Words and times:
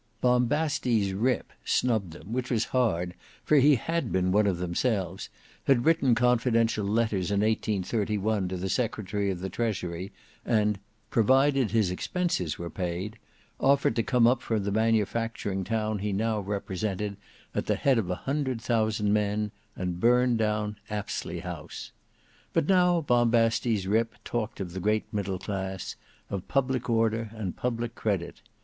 BOMBASTES 0.21 1.13
RIP 1.13 1.53
snubbed 1.63 2.11
them, 2.13 2.33
which 2.33 2.49
was 2.49 2.65
hard, 2.73 3.13
for 3.43 3.57
he 3.57 3.75
had 3.75 4.11
been 4.11 4.31
one 4.31 4.47
of 4.47 4.57
themselves, 4.57 5.29
had 5.65 5.85
written 5.85 6.15
confidential 6.15 6.83
letters 6.87 7.29
in 7.29 7.41
1831 7.41 8.47
to 8.47 8.57
the 8.57 8.67
secretary 8.67 9.29
of 9.29 9.41
the 9.41 9.47
Treasury, 9.49 10.11
and 10.43 10.79
"provided 11.11 11.69
his 11.69 11.91
expenses 11.91 12.57
were 12.57 12.71
paid," 12.71 13.19
offered 13.59 13.95
to 13.95 14.01
come 14.01 14.25
up 14.25 14.41
from 14.41 14.63
the 14.63 14.71
manufacturing 14.71 15.63
town 15.63 15.99
he 15.99 16.11
now 16.11 16.39
represented, 16.39 17.15
at 17.53 17.67
the 17.67 17.75
head 17.75 17.99
of 17.99 18.09
a 18.09 18.15
hundred 18.25 18.59
thousand 18.59 19.13
men, 19.13 19.51
and 19.75 19.99
burn 19.99 20.35
down 20.35 20.77
Apsley 20.89 21.41
House. 21.41 21.91
But 22.53 22.67
now 22.67 23.01
Bombastes 23.01 23.85
Rip 23.85 24.15
talked 24.25 24.59
of 24.59 24.73
the 24.73 24.79
great 24.79 25.13
middle 25.13 25.37
class; 25.37 25.95
of 26.31 26.47
public 26.47 26.89
order 26.89 27.29
and 27.35 27.55
public 27.55 27.93
credit. 27.93 28.41